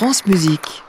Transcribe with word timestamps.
France 0.00 0.24
Musique. 0.24 0.82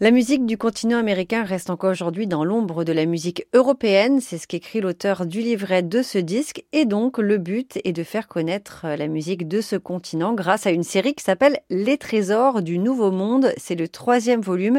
La 0.00 0.12
musique 0.12 0.46
du 0.46 0.56
continent 0.56 0.96
américain 0.96 1.42
reste 1.42 1.70
encore 1.70 1.90
aujourd'hui 1.90 2.28
dans 2.28 2.44
l'ombre 2.44 2.84
de 2.84 2.92
la 2.92 3.04
musique 3.04 3.48
européenne, 3.52 4.20
c'est 4.20 4.38
ce 4.38 4.46
qu'écrit 4.46 4.80
l'auteur 4.80 5.26
du 5.26 5.40
livret 5.40 5.82
de 5.82 6.02
ce 6.02 6.18
disque, 6.18 6.64
et 6.72 6.84
donc 6.84 7.18
le 7.18 7.36
but 7.36 7.80
est 7.82 7.92
de 7.92 8.04
faire 8.04 8.28
connaître 8.28 8.86
la 8.86 9.08
musique 9.08 9.48
de 9.48 9.60
ce 9.60 9.74
continent 9.74 10.34
grâce 10.34 10.68
à 10.68 10.70
une 10.70 10.84
série 10.84 11.14
qui 11.14 11.24
s'appelle 11.24 11.58
Les 11.68 11.98
Trésors 11.98 12.62
du 12.62 12.78
Nouveau 12.78 13.10
Monde, 13.10 13.52
c'est 13.56 13.74
le 13.74 13.88
troisième 13.88 14.40
volume. 14.40 14.78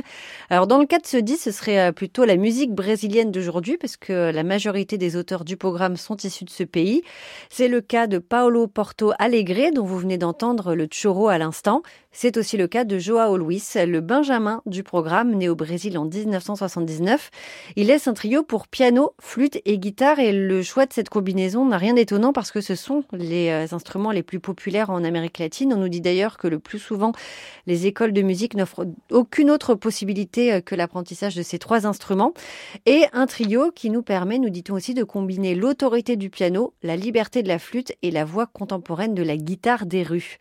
Alors 0.49 0.67
dans 0.67 0.77
le 0.77 0.85
cas 0.85 0.99
de 0.99 1.05
ce 1.05 1.17
disque, 1.17 1.43
ce 1.43 1.51
serait 1.51 1.91
plutôt 1.91 2.23
la 2.23 2.37
musique 2.37 2.73
brésilienne 2.73 3.33
d'aujourd'hui, 3.33 3.75
parce 3.75 3.97
que 3.97 4.31
la 4.31 4.43
majorité 4.43 4.97
des 4.97 5.17
auteurs 5.17 5.43
du 5.43 5.57
programme 5.57 5.97
sont 5.97 6.15
issus 6.15 6.45
de 6.45 6.49
ce 6.49 6.63
pays. 6.63 7.01
C'est 7.49 7.67
le 7.67 7.81
cas 7.81 8.07
de 8.07 8.19
Paulo 8.19 8.67
Porto 8.67 9.11
Alegre, 9.19 9.73
dont 9.75 9.83
vous 9.83 9.99
venez 9.99 10.17
d'entendre 10.17 10.75
le 10.75 10.87
choro 10.87 11.27
à 11.27 11.37
l'instant. 11.37 11.81
C'est 12.11 12.37
aussi 12.37 12.55
le 12.55 12.67
cas 12.67 12.85
de 12.85 12.97
Joao 12.97 13.37
Luis, 13.37 13.63
le 13.75 13.99
Benjamin 13.99 14.61
du 14.65 14.81
programme, 14.81 15.08
né 15.25 15.49
au 15.49 15.55
Brésil 15.55 15.97
en 15.97 16.05
1979. 16.05 17.31
Il 17.75 17.87
laisse 17.87 18.07
un 18.07 18.13
trio 18.13 18.43
pour 18.43 18.67
piano, 18.67 19.13
flûte 19.19 19.59
et 19.65 19.77
guitare 19.77 20.19
et 20.19 20.31
le 20.31 20.61
choix 20.61 20.85
de 20.85 20.93
cette 20.93 21.09
combinaison 21.09 21.65
n'a 21.65 21.77
rien 21.77 21.93
d'étonnant 21.93 22.31
parce 22.31 22.51
que 22.51 22.61
ce 22.61 22.75
sont 22.75 23.03
les 23.11 23.49
euh, 23.49 23.65
instruments 23.71 24.11
les 24.11 24.23
plus 24.23 24.39
populaires 24.39 24.89
en 24.89 25.03
Amérique 25.03 25.39
latine. 25.39 25.73
On 25.73 25.77
nous 25.77 25.89
dit 25.89 26.01
d'ailleurs 26.01 26.37
que 26.37 26.47
le 26.47 26.59
plus 26.59 26.79
souvent, 26.79 27.11
les 27.65 27.87
écoles 27.87 28.13
de 28.13 28.21
musique 28.21 28.55
n'offrent 28.55 28.85
aucune 29.11 29.49
autre 29.49 29.73
possibilité 29.75 30.53
euh, 30.53 30.61
que 30.61 30.75
l'apprentissage 30.75 31.35
de 31.35 31.41
ces 31.41 31.57
trois 31.57 31.87
instruments. 31.87 32.33
Et 32.85 33.05
un 33.13 33.25
trio 33.25 33.71
qui 33.71 33.89
nous 33.89 34.03
permet, 34.03 34.37
nous 34.37 34.49
dit-on 34.49 34.75
aussi, 34.75 34.93
de 34.93 35.03
combiner 35.03 35.55
l'autorité 35.55 36.15
du 36.17 36.29
piano, 36.29 36.73
la 36.83 36.95
liberté 36.95 37.41
de 37.41 37.47
la 37.47 37.59
flûte 37.59 37.93
et 38.03 38.11
la 38.11 38.25
voix 38.25 38.45
contemporaine 38.45 39.15
de 39.15 39.23
la 39.23 39.37
guitare 39.37 39.85
des 39.85 40.03
rues. 40.03 40.37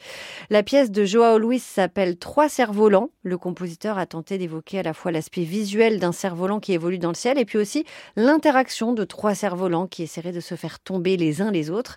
La 0.50 0.62
pièce 0.62 0.90
de 0.90 1.04
Joao 1.04 1.38
Luis 1.38 1.58
s'appelle 1.58 2.18
Trois 2.18 2.48
cerfs-volants. 2.48 3.10
Le 3.22 3.38
compositeur 3.38 3.98
a 3.98 4.06
tenté 4.06 4.36
d'évoquer 4.36 4.57
à 4.72 4.82
la 4.82 4.94
fois 4.94 5.12
l'aspect 5.12 5.42
visuel 5.42 5.98
d'un 5.98 6.12
cerf-volant 6.12 6.60
qui 6.60 6.72
évolue 6.72 6.98
dans 6.98 7.08
le 7.08 7.14
ciel 7.14 7.38
et 7.38 7.44
puis 7.44 7.58
aussi 7.58 7.84
l'interaction 8.16 8.92
de 8.92 9.04
trois 9.04 9.34
cerfs-volants 9.34 9.86
qui 9.86 10.02
essaieraient 10.02 10.32
de 10.32 10.40
se 10.40 10.54
faire 10.54 10.78
tomber 10.78 11.16
les 11.16 11.40
uns 11.40 11.50
les 11.50 11.70
autres. 11.70 11.96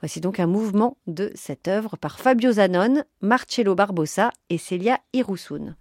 Voici 0.00 0.20
donc 0.20 0.40
un 0.40 0.46
mouvement 0.46 0.96
de 1.06 1.30
cette 1.34 1.68
œuvre 1.68 1.96
par 1.96 2.18
Fabio 2.18 2.52
Zanon, 2.52 3.02
Marcello 3.20 3.74
Barbosa 3.74 4.30
et 4.50 4.58
Celia 4.58 4.98
Irusun. 5.12 5.74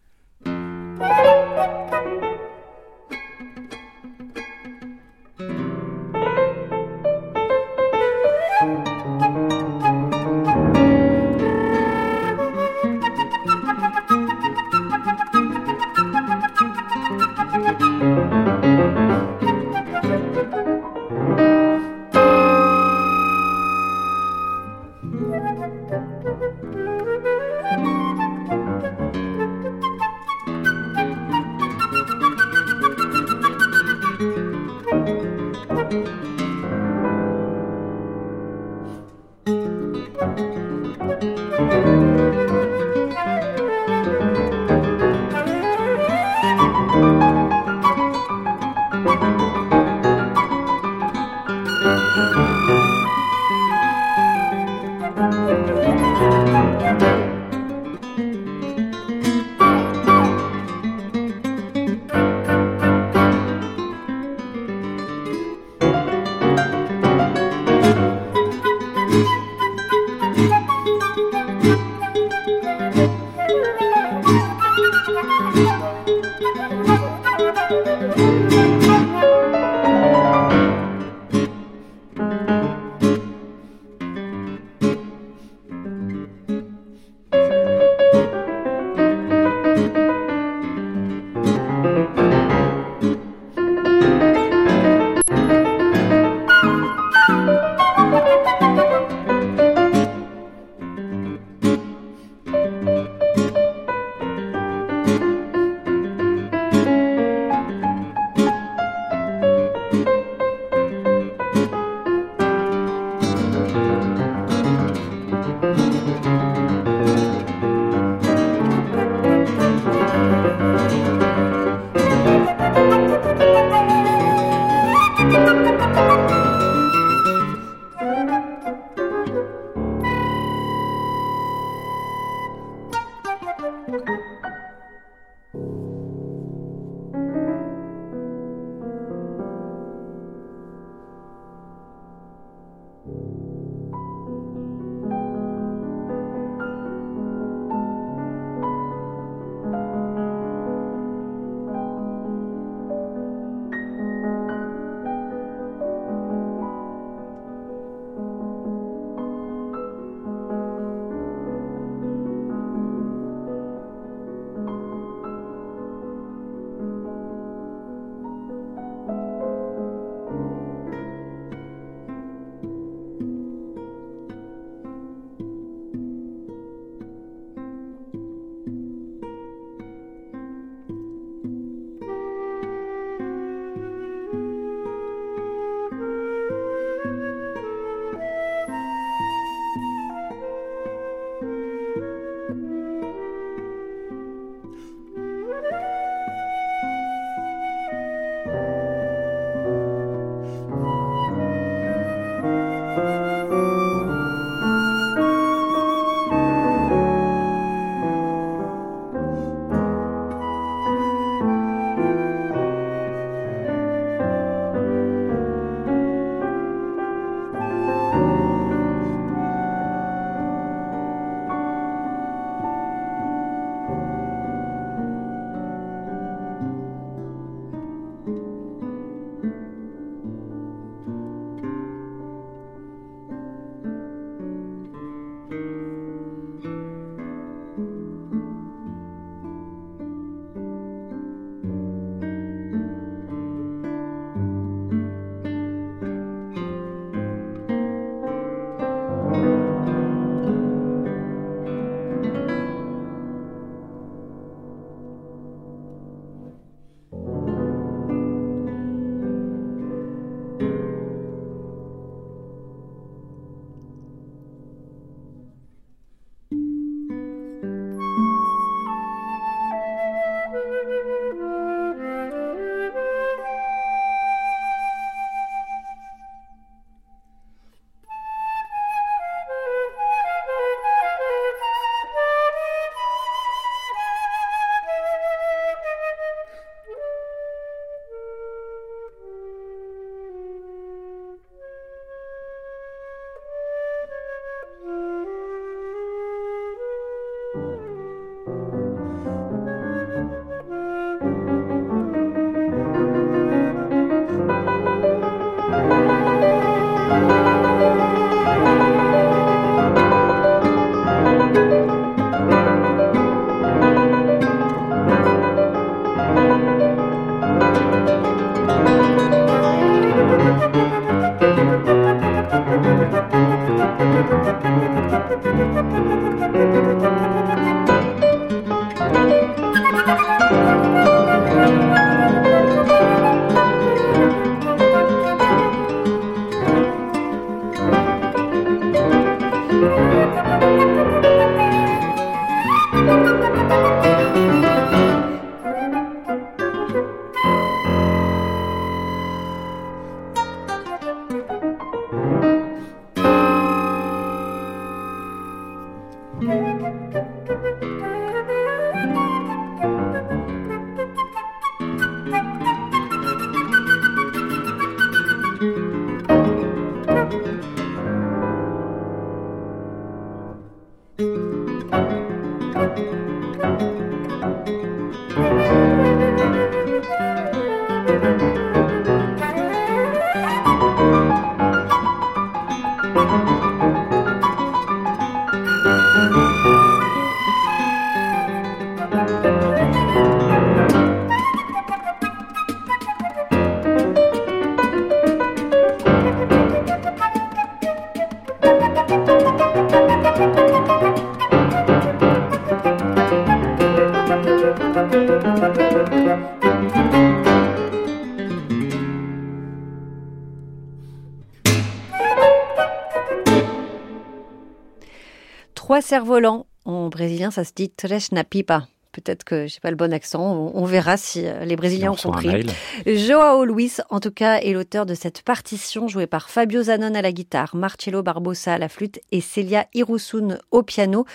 Cerf-volant. 416.01 416.65
En 416.85 417.09
brésilien, 417.09 417.51
ça 417.51 417.63
se 417.63 417.73
dit 417.75 417.89
Tres 417.89 418.31
na 418.31 418.43
pipa. 418.43 418.87
peut-être 419.11 419.43
que 419.43 419.67
j'ai 419.67 419.79
pas 419.79 419.89
le 419.89 419.97
bon 419.97 420.13
accent. 420.13 420.71
On, 420.73 420.85
verra 420.85 421.17
si 421.17 421.45
euh, 421.45 421.65
les 421.65 421.75
Brésiliens 421.75 422.11
ont 422.11 422.15
compris. 422.15 422.65
Joao 423.05 423.65
Luis, 423.65 423.93
en 424.09 424.19
tout 424.19 424.31
cas, 424.31 424.59
est 424.59 424.73
l'auteur 424.73 425.05
de 425.05 425.15
cette 425.15 425.41
partition 425.41 426.07
jouée 426.07 426.27
par 426.27 426.49
Fabio 426.49 426.83
Zanon 426.83 427.15
à 427.15 427.21
la 427.21 427.31
guitare, 427.31 427.75
Marcello 427.75 428.21
Barbosa 428.21 428.75
à 428.75 428.77
la 428.77 428.89
flûte 428.89 429.19
et 429.31 429.41
Celia 429.41 429.87
Irusun 429.93 430.59
au 430.71 430.83
piano. 430.83 431.25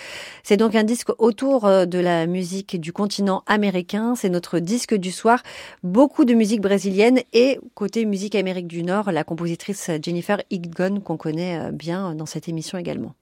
C'est 0.42 0.56
donc 0.56 0.74
un 0.74 0.84
disque 0.84 1.10
autour 1.18 1.66
euh, 1.66 1.84
de 1.84 1.98
la 1.98 2.26
musique 2.26 2.80
du 2.80 2.92
continent 2.92 3.42
américain. 3.46 4.14
C'est 4.14 4.30
notre 4.30 4.58
disque 4.58 4.94
du 4.94 5.10
soir. 5.10 5.42
Beaucoup 5.82 6.24
de 6.24 6.34
musique 6.34 6.60
brésilienne 6.60 7.20
et 7.32 7.58
côté 7.74 8.04
musique 8.04 8.36
Amérique 8.36 8.68
du 8.68 8.84
Nord, 8.84 9.10
la 9.10 9.24
compositrice 9.24 9.90
Jennifer 10.02 10.40
Higdon 10.50 11.00
qu'on 11.00 11.16
connaît 11.16 11.58
euh, 11.58 11.70
bien 11.72 12.14
dans 12.14 12.26
cette 12.26 12.48
émission 12.48 12.78
également. 12.78 13.14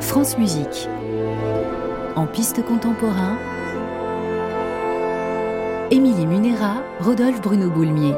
France 0.00 0.38
Musique. 0.38 0.88
En 2.16 2.26
piste 2.26 2.64
contemporain, 2.64 3.36
Émilie 5.90 6.26
Munera, 6.26 6.82
Rodolphe 7.00 7.40
Bruno 7.40 7.70
Boulmier. 7.70 8.14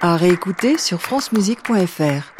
À 0.00 0.16
réécouter 0.16 0.78
sur 0.78 1.00
francemusique.fr. 1.00 2.39